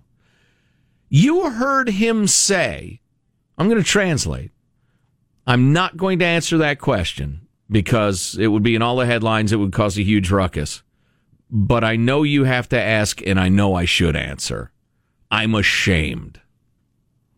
[1.09, 3.01] You heard him say,
[3.57, 4.51] I'm going to translate.
[5.47, 9.53] I'm not going to answer that question because it would be in all the headlines.
[9.53, 10.83] It would cause a huge ruckus.
[11.51, 14.71] But I know you have to ask, and I know I should answer.
[15.31, 16.39] I'm ashamed.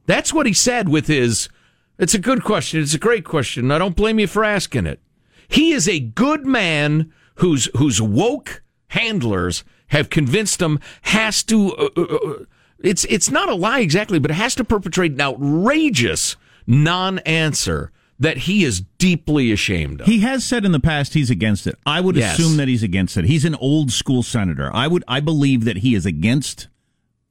[0.06, 1.48] That's what he said with his.
[1.96, 2.80] It's a good question.
[2.80, 3.70] It's a great question.
[3.70, 4.98] I don't blame you for asking it.
[5.46, 11.74] He is a good man whose whose woke handlers have convinced him has to.
[11.76, 12.44] Uh, uh, uh,
[12.80, 18.36] it's it's not a lie exactly, but it has to perpetrate an outrageous non-answer that
[18.38, 20.06] he is deeply ashamed of.
[20.06, 21.76] He has said in the past he's against it.
[21.86, 22.38] I would Yes.
[22.38, 23.24] assume that he's against it.
[23.24, 24.70] He's an old school senator.
[24.74, 26.68] I would I believe that he is against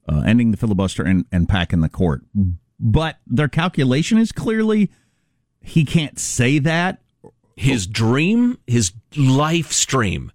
[0.10, 2.24] uh, ending the filibuster and, and packing the court.
[2.80, 4.90] But their calculation is clearly
[5.62, 7.00] he can't say that.
[7.56, 10.32] his dream, his life stream,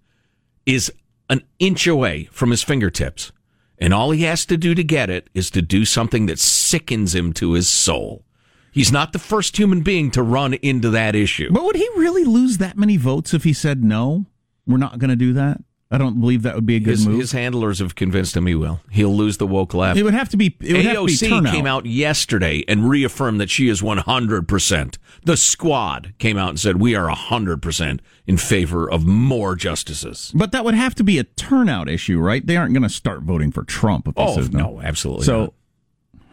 [0.64, 0.92] is
[1.28, 3.32] an inch away from his fingertips.
[3.78, 7.14] And all he has to do to get it is to do something that sickens
[7.14, 8.24] him to his soul.
[8.72, 11.50] He's not the first human being to run into that issue.
[11.50, 14.26] But would he really lose that many votes if he said no?
[14.66, 15.62] We're not going to do that.
[15.88, 17.20] I don't believe that would be a good His, move.
[17.20, 18.80] his handlers have convinced him he will.
[18.90, 19.96] He'll lose the woke left.
[19.96, 20.56] it would have to be.
[20.60, 24.98] It would have to be AOC came out yesterday and reaffirmed that she is 100%.
[25.24, 30.32] The squad came out and said, We are 100% in favor of more justices.
[30.34, 32.44] But that would have to be a turnout issue, right?
[32.44, 34.58] They aren't going to start voting for Trump if Oh, no.
[34.58, 35.54] no, absolutely So,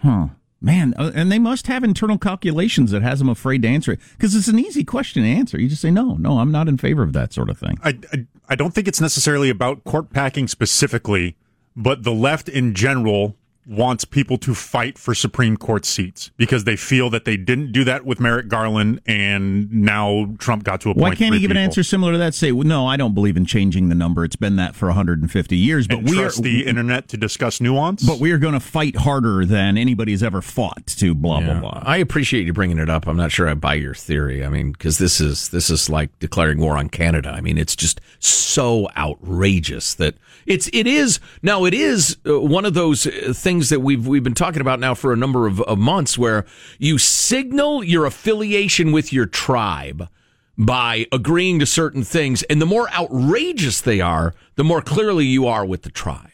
[0.01, 0.29] huh.
[0.65, 3.99] Man, uh, and they must have internal calculations that has them afraid to answer it
[4.13, 5.59] because it's an easy question to answer.
[5.59, 7.77] You just say no, no, I'm not in favor of that sort of thing.
[7.83, 11.35] I, I, I don't think it's necessarily about court packing specifically,
[11.75, 16.75] but the left in general wants people to fight for Supreme Court seats because they
[16.75, 20.93] feel that they didn't do that with Merrick Garland, and now Trump got to a
[20.93, 21.01] point.
[21.01, 22.33] Why can't he give an answer similar to that?
[22.33, 24.25] Say, well, no, I don't believe in changing the number.
[24.25, 25.87] It's been that for 150 years.
[25.87, 28.03] But And we are trust the internet to discuss nuance.
[28.03, 31.59] but we are going to fight harder than anybody's ever fought to blah Yeah.
[31.59, 31.83] blah blah.
[31.85, 33.07] I appreciate you bringing it up.
[33.07, 34.45] I'm not sure I buy your theory.
[34.45, 37.29] I mean, because this is this is like declaring war on Canada.
[37.29, 42.65] I mean, it's just so outrageous that it's it is now it is uh, one
[42.65, 45.61] of those uh, things that we've we've been talking about now for a number of,
[45.61, 46.43] of months, where
[46.79, 50.09] you signal your affiliation with your tribe
[50.57, 55.45] by agreeing to certain things, and the more outrageous they are, the more clearly you
[55.45, 56.29] are with the tribe.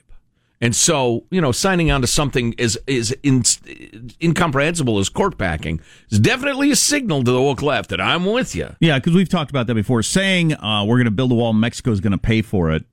[0.62, 3.44] And so, you know, signing on to something as is in,
[4.22, 8.56] incomprehensible as court packing is definitely a signal to the woke left that I'm with
[8.56, 8.76] you.
[8.80, 10.04] Yeah, because we've talked about that before.
[10.04, 12.86] Saying uh, we're going to build a wall, Mexico is going to pay for it.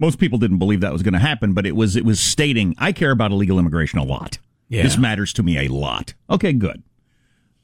[0.00, 1.94] Most people didn't believe that was going to happen, but it was.
[1.94, 4.38] It was stating, "I care about illegal immigration a lot.
[4.68, 4.82] Yeah.
[4.82, 6.82] This matters to me a lot." Okay, good.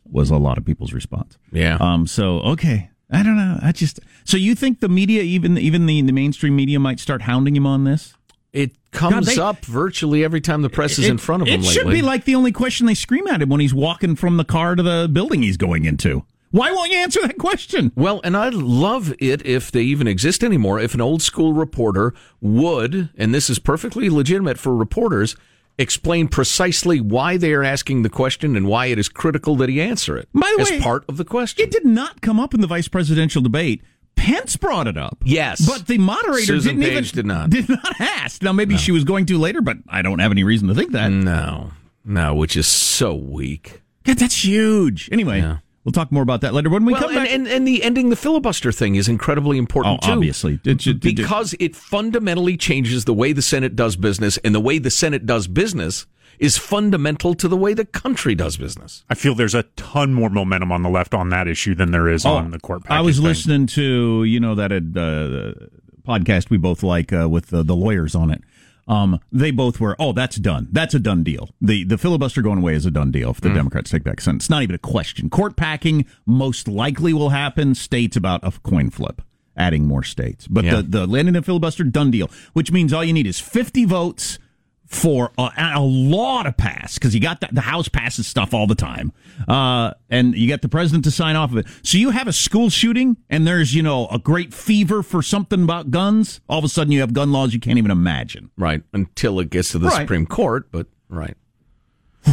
[0.05, 1.39] Was a lot of people's response.
[1.51, 1.79] Yeah.
[1.81, 2.07] Um.
[2.07, 3.59] So okay, I don't know.
[3.63, 4.01] I just.
[4.25, 7.67] So you think the media, even even the the mainstream media, might start hounding him
[7.67, 8.15] on this?
[8.53, 11.61] It comes they- up virtually every time the press is in front of it him
[11.61, 11.71] lately.
[11.71, 14.37] It should be like the only question they scream at him when he's walking from
[14.37, 16.25] the car to the building he's going into.
[16.57, 17.93] Why won't you answer that question?
[17.95, 22.15] Well, and I'd love it if they even exist anymore, if an old school reporter
[22.41, 25.37] would, and this is perfectly legitimate for reporters,
[25.77, 29.83] explain precisely why they are asking the question and why it is critical that he
[29.83, 31.63] answer it By the as way, part of the question.
[31.63, 33.83] It did not come up in the vice presidential debate.
[34.15, 35.19] Pence brought it up.
[35.25, 35.61] Yes.
[35.69, 37.51] But the moderator Susan didn't Page even did not.
[37.51, 38.43] did not ask.
[38.43, 40.93] Now maybe she was going to later, but I don't have any reason to think
[40.93, 41.11] that.
[41.11, 41.73] No.
[42.03, 43.83] No, which is so weak.
[44.05, 45.11] God, that's huge.
[45.13, 47.31] Anyway, we'll talk more about that later when we well, come and, back.
[47.33, 50.13] and, and the ending the filibuster thing is incredibly important Oh, too.
[50.13, 50.59] obviously.
[50.59, 54.55] Did you- did you- because it fundamentally changes the way the Senate does business, and
[54.55, 56.05] the way the Senate does business
[56.39, 59.05] is fundamental to the way the country does business.
[59.09, 62.09] I feel there's a ton more momentum on the left on that issue than there
[62.09, 62.95] is on the court packing.
[62.97, 63.25] Oh, I was thing.
[63.25, 65.67] listening to you know that uh,
[66.07, 68.43] podcast we both like uh, with the, the lawyers on it.
[68.89, 69.97] Um, they both were.
[69.99, 70.69] Oh, that's done.
[70.71, 71.51] That's a done deal.
[71.61, 74.37] the The filibuster going away is a done deal if the Democrats take back Senate.
[74.37, 75.29] It's not even a question.
[75.29, 77.75] Court packing most likely will happen.
[77.75, 79.23] States about a coin flip,
[79.57, 80.47] adding more states.
[80.47, 80.77] But Yeah.
[80.77, 84.39] the the landing the filibuster done deal, which means all you need is fifty votes
[84.87, 88.67] for a, a law to pass because you got the, the House passes stuff all
[88.67, 89.13] the time,
[89.49, 91.67] uh, and you got the president to sign off of it.
[91.83, 95.63] So you have a school shooting, and there's you know a great fever for something
[95.63, 96.41] about guns.
[96.49, 98.51] All of a sudden, you have gun laws you can't even imagine.
[98.57, 98.83] Right.
[98.93, 100.01] Until it gets to the Right.
[100.03, 101.37] Supreme Court, but right.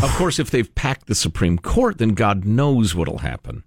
[0.01, 3.63] of course, if they've packed the Supreme Court, then God knows what'll happen.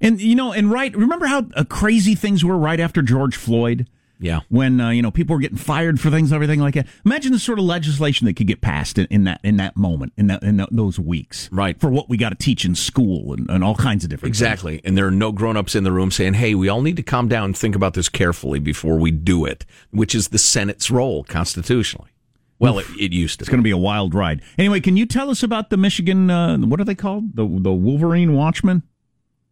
[0.00, 3.86] And you know, and right, remember how uh, crazy things were right after George Floyd.
[4.20, 4.40] Yeah.
[4.50, 6.86] when uh, you know people were getting fired for things, and everything like that.
[7.06, 10.12] Imagine the sort of legislation that could get passed in, in that in that moment,
[10.16, 11.80] in that in tho- those weeks, Right.
[11.80, 14.42] For what we got to teach in school and, and all kinds of different things.
[14.42, 14.80] Exactly.
[14.84, 17.02] And there are no grown ups in the room saying, hey, we all need to
[17.02, 20.90] calm down and think about this carefully before we do it, which is the Senate's
[20.90, 22.10] role constitutionally.
[22.58, 23.42] Well, it, it used to.
[23.44, 24.42] It's going to be a wild ride.
[24.58, 26.30] Anyway, can you tell us about the Michigan?
[26.30, 27.34] Uh, what are they called?
[27.34, 28.82] The the Wolverine Watchmen.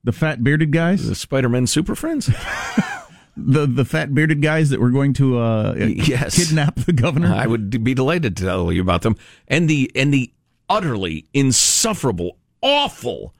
[0.05, 1.09] The fat bearded guys?
[1.09, 2.31] The Spider Man Super Friends?
[3.39, 6.37] the the fat bearded guys that were going to uh, yes.
[6.37, 7.33] kidnap the governor?
[7.35, 9.17] I would be delighted to tell you about them.
[9.47, 10.33] And the and the
[10.69, 13.35] utterly insufferable, awful,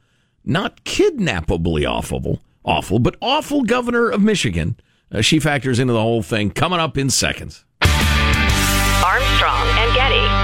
[0.45, 4.77] not kidnappably awful, awful, but awful governor of Michigan.
[5.11, 7.65] Uh, she factors into the whole thing coming up in seconds.
[7.83, 10.38] Armstrong and Getty.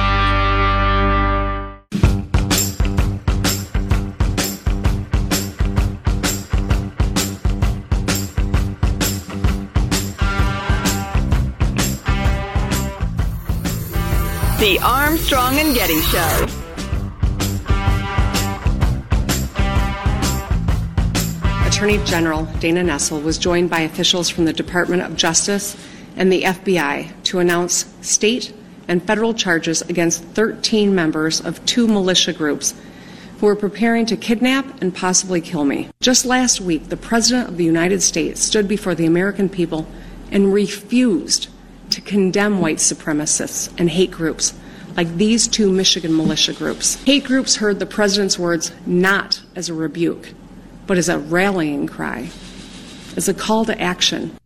[14.64, 16.46] The Armstrong and Getty Show.
[21.66, 25.76] Attorney General Dana Nessel was joined by officials from the Department of Justice
[26.16, 28.54] and the FBI to announce state
[28.88, 32.72] and federal charges against 13 members of two militia groups
[33.40, 35.90] who were preparing to kidnap and possibly kill me.
[36.00, 39.86] Just last week, the President of the United States stood before the American people
[40.30, 41.48] and refused
[41.90, 44.54] to condemn white supremacists and hate groups
[44.96, 47.02] like these two Michigan militia groups.
[47.04, 50.32] Hate groups heard the president's words not as a rebuke,
[50.86, 52.30] but as a rallying cry,
[53.16, 54.36] as a call to action.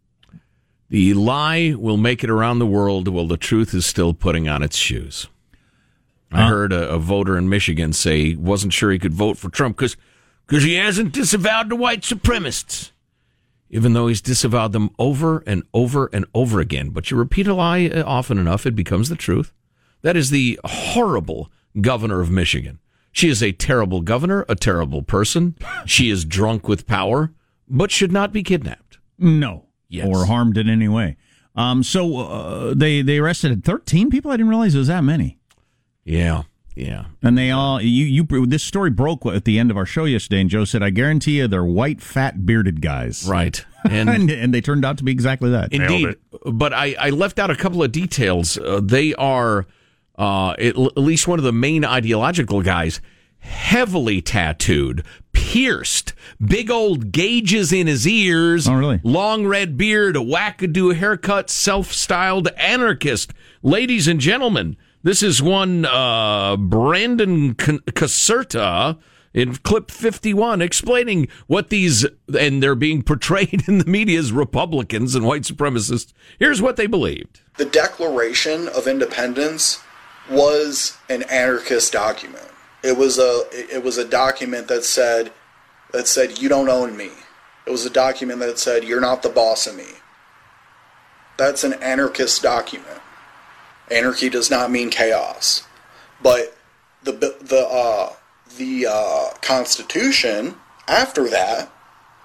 [0.91, 4.63] The lie will make it around the world while the truth is still putting on
[4.63, 5.29] its shoes.
[6.33, 6.49] I Huh?
[6.49, 9.77] heard a, a voter in Michigan say he wasn't sure he could vote for Trump
[9.77, 9.97] because
[10.63, 12.93] he hasn't disavowed the white supremacists,
[13.71, 16.91] even though he's disavowed them over and over and over again.
[16.91, 19.53] But you repeat a lie uh, often enough, it becomes the truth.
[20.03, 21.51] That is the horrible
[21.81, 22.79] governor of Michigan.
[23.13, 25.57] She is a terrible governor, a terrible person.
[25.87, 27.33] She is drunk with power,
[27.69, 28.99] but should not be kidnapped.
[29.19, 29.67] No.
[29.89, 30.07] Yes.
[30.07, 31.17] Or harmed in any way.
[31.57, 34.31] Um, so uh, they they arrested 13 people.
[34.31, 35.39] I didn't realize it was that many.
[36.05, 36.45] Yeah,
[36.79, 37.05] yeah.
[37.23, 40.41] And they all you you this story broke at the end of our show yesterday,
[40.41, 43.65] and Joe said, "I guarantee you, they're white, fat, bearded guys." Right.
[43.89, 45.73] And And- and, they turned out to be exactly that.
[45.73, 48.59] Indeed, but I, I left out a couple of details.
[48.59, 49.67] Uh, they are
[50.19, 53.01] uh, at, l- at least one of the main ideological guys,
[53.39, 56.13] heavily tattooed, pierced,
[56.45, 58.69] big old gauges in his ears.
[58.69, 59.01] Oh, really?
[59.05, 63.33] Long red beard, a wackadoo haircut, self-styled anarchist.
[63.63, 68.99] Ladies and gentlemen, this is one uh, Brandon Caserta
[69.35, 72.07] in clip 51 explaining what these
[72.39, 76.87] and they're being portrayed in the media as republicans and white supremacists here's what they
[76.87, 79.83] believed The Declaration of Independence
[80.31, 82.49] was an anarchist document.
[82.83, 85.33] It was a it was a document that said
[85.93, 87.11] that said you don't own me.
[87.67, 89.89] It was a document that said you're not the boss of me.
[91.37, 93.01] That's an anarchist document.
[93.91, 95.67] Anarchy does not mean chaos,
[96.23, 96.57] but
[97.03, 98.13] the the uh,
[98.57, 101.71] the uh, Constitution after that,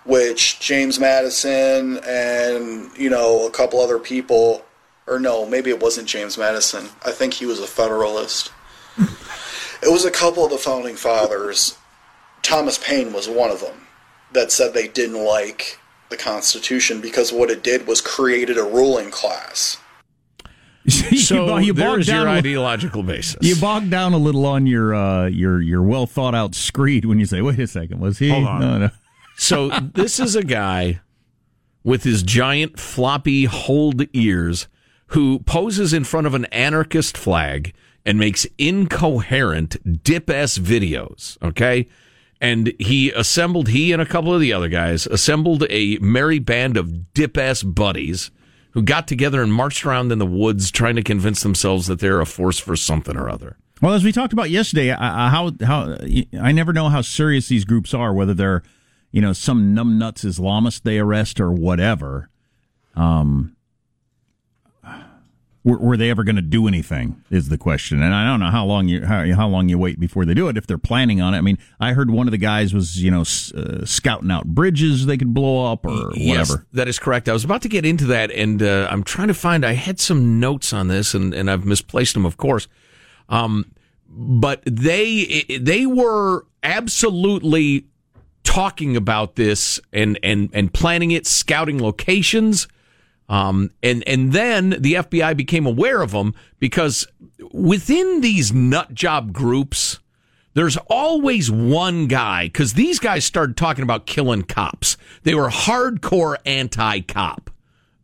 [0.06, 4.64] which James Madison and you know a couple other people,
[5.08, 6.90] or no, maybe it wasn't James Madison.
[7.06, 8.52] I think he was a Federalist.
[8.98, 11.78] it was a couple of the founding fathers.
[12.42, 13.88] Thomas Paine was one of them
[14.34, 19.10] that said they didn't like the Constitution because what it did was created a ruling
[19.10, 19.78] class.
[20.90, 24.68] so you bogged there's your down a- ideological basis You bogged down a little on
[24.68, 28.20] your uh, your your well thought out screed when you say, "Wait a second, was
[28.20, 28.60] he?" Hold on.
[28.62, 28.90] No, no.
[29.38, 31.00] so this is a guy
[31.84, 34.68] with his giant floppy hold ears
[35.08, 37.74] who poses in front of an anarchist flag
[38.06, 41.88] and makes incoherent dip s videos okay
[42.42, 46.76] and he assembled he and a couple of the other guys assembled a merry band
[46.78, 48.32] of dip ass buddies
[48.74, 52.22] who got together and marched around in the woods trying to convince themselves that they're
[52.22, 55.98] a force for something or other Well, as we talked about yesterday, uh, how how
[56.40, 58.64] I never know how serious these groups are, whether they're
[59.12, 62.30] you know some numbnuts Islamist they arrest or whatever.
[62.96, 63.56] Um,
[65.64, 67.24] were, were they ever going to do anything?
[67.30, 70.00] Is the question, and I don't know how long you how, how long you wait
[70.00, 71.38] before they do it if they're planning on it.
[71.38, 75.06] I mean, I heard one of the guys was you know uh, scouting out bridges
[75.06, 76.66] they could blow up or Yes, whatever.
[76.74, 77.30] that is correct.
[77.30, 79.66] I was about to get into that, and uh, I'm trying to find.
[79.66, 82.68] I had some notes on this, and, and I've misplaced them, of course.
[83.30, 83.72] Um,
[84.10, 87.86] but they they were absolutely
[88.44, 92.68] talking about this and and and planning it, scouting locations.
[93.30, 97.08] Um, and and then the FBI became aware of them because
[97.52, 100.00] within these nut job groups,
[100.54, 104.98] there's always one guy because these guys started talking about killing cops.
[105.24, 107.50] They were hardcore anti-cop,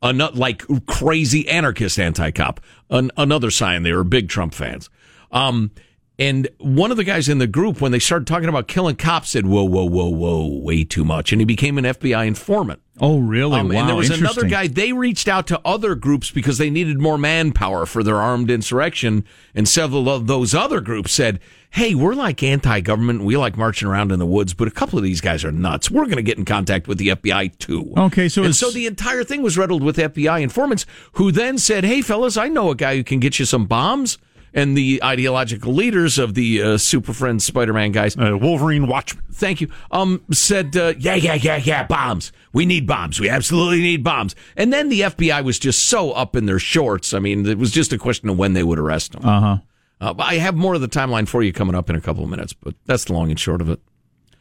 [0.01, 2.61] like crazy anarchist anti-cop.
[2.89, 4.89] An- another sign they were big Trump fans.
[5.31, 5.71] Um,
[6.17, 9.29] And one of the guys in the group, when they started talking about killing cops,
[9.29, 12.81] said, "Whoa, whoa, whoa, whoa, way too much," and he became an FBI informant.
[13.01, 13.59] Oh, really?
[13.59, 14.67] Um, wow, and there was another guy.
[14.67, 19.23] They reached out to other groups because they needed more manpower for their armed insurrection.
[19.55, 21.39] And several of those other groups said,
[21.71, 23.23] "Hey, we're like anti-government.
[23.23, 25.89] We like marching around in the woods, but a couple of these guys are nuts.
[25.89, 28.85] We're going to get in contact with the FBI too." Okay, so and so the
[28.85, 32.75] entire thing was riddled with FBI informants who then said, "Hey, fellas, I know a
[32.75, 34.17] guy who can get you some bombs."
[34.53, 39.23] And the ideological leaders of the uh, Super Friends Spider-Man guys, uh, Wolverine Watchmen.
[39.31, 39.69] Thank you.
[39.91, 42.31] Um, said, uh, yeah, yeah, yeah, yeah, bombs.
[42.51, 43.19] We need bombs.
[43.19, 44.35] We absolutely need bombs.
[44.57, 47.13] And then the FBI was just so up in their shorts.
[47.13, 49.25] I mean, it was just a question of when they would arrest them.
[49.25, 49.57] Uh huh.
[50.01, 52.29] Uh, I have more of the timeline for you coming up in a couple of
[52.29, 53.79] minutes, but that's the long and short of it.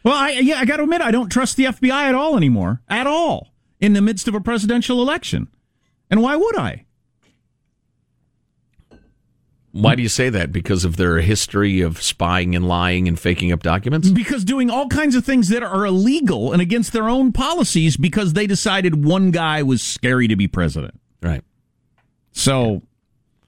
[0.05, 2.81] Well, I, yeah, I got to admit, I don't trust the FBI at all anymore.
[2.89, 3.49] At all.
[3.81, 5.49] In the midst of a presidential election.
[6.11, 6.85] And why would I?
[9.73, 10.51] Why do you say that?
[10.51, 14.09] Because of their history of spying and lying and faking up documents?
[14.11, 18.33] Because doing all kinds of things that are illegal and against their own policies because
[18.33, 20.99] they decided one guy was scary to be president.
[21.23, 21.45] Right.
[22.33, 22.83] So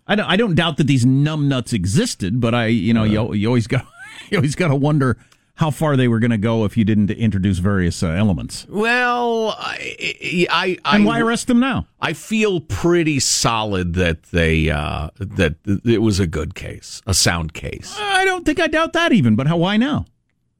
[0.06, 3.48] I don't, I don't doubt that these numbnuts existed, but I, you know, you, you
[3.48, 3.86] always got
[4.30, 5.16] you always got to wonder
[5.60, 8.66] how far they were going to go if you didn't introduce various uh, elements.
[8.70, 11.86] Well, I, I, I, And why arrest them now?
[12.00, 17.52] I feel pretty solid that they uh, that it was a good case, a sound
[17.52, 17.94] case.
[18.00, 19.58] I don't think I doubt that even, but how?
[19.58, 20.06] Why now?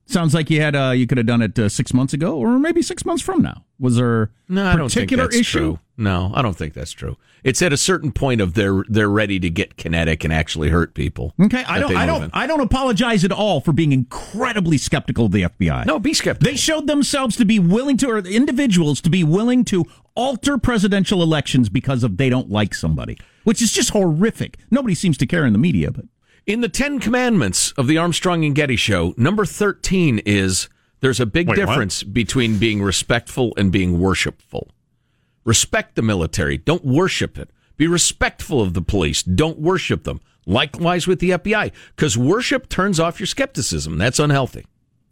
[0.05, 2.59] Sounds like you had uh, you could have done it uh, six months ago, or
[2.59, 3.64] maybe six months from now.
[3.78, 5.59] Was there No, I don't think particular that's issue?
[5.59, 5.78] true.
[6.01, 7.18] No, I don't think that's true.
[7.44, 10.94] It's at a certain point of they're they're ready to get kinetic and actually hurt
[10.94, 11.34] people.
[11.38, 12.30] Okay, I don't, I don't, in.
[12.32, 15.84] I don't apologize at all for being incredibly skeptical of the FBI.
[15.84, 16.51] No, be skeptical.
[16.51, 19.84] They showed themselves to be willing to, or individuals to be willing to
[20.14, 24.57] alter presidential elections because of they don't like somebody, which is just horrific.
[24.70, 26.07] Nobody seems to care in the media, but
[26.46, 30.70] In the Ten Commandments of the Armstrong and Getty Show, number thirteen is
[31.01, 31.66] there's a big Wait, what?
[31.66, 34.70] difference between being respectful and being worshipful.
[35.45, 37.51] Respect the military, don't worship it.
[37.76, 40.20] Be respectful of the police, don't worship them.
[40.47, 43.99] Likewise with the FBI, because worship turns off your skepticism.
[43.99, 44.66] That's unhealthy.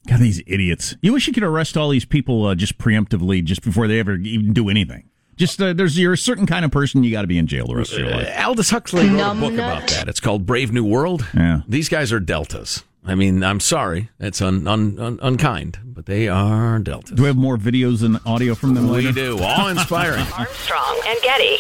[0.07, 0.95] God, these idiots.
[1.03, 4.14] You wish you could arrest all these people uh, just preemptively, just before they ever
[4.16, 5.09] even do anything.
[5.37, 7.66] Just uh, there's you're a certain kind of person you got to be in jail
[7.68, 8.35] the rest of your Uh, life.
[8.45, 10.09] Aldous Huxley wrote a book about that.
[10.09, 11.26] It's called Brave New World.
[11.35, 11.61] Yeah.
[11.68, 12.83] These guys are deltas.
[13.09, 17.16] I mean, I'm sorry, that's un, un, un, unkind, but they are deltas.
[17.16, 19.09] Do we have more videos and audio from them We later?
[19.09, 19.38] We do.
[19.40, 20.26] Awe inspiring.
[20.36, 21.56] Armstrong and Getty.